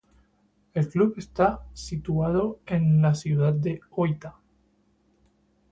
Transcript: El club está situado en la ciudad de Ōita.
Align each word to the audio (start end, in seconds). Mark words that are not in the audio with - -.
El 0.73 0.89
club 0.89 1.13
está 1.17 1.63
situado 1.73 2.59
en 2.65 3.03
la 3.03 3.13
ciudad 3.13 3.53
de 3.53 3.81
Ōita. 3.91 4.33